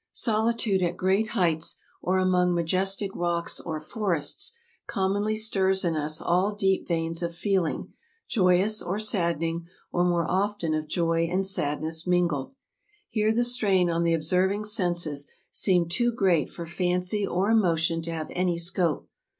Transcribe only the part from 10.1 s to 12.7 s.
often of joy and sadness mingled.